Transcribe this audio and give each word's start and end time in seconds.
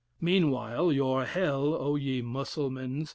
Meanwhile 0.19 0.93
your 0.93 1.25
hell, 1.25 1.75
O 1.75 1.95
ye 1.95 2.23
Musselmans! 2.23 3.09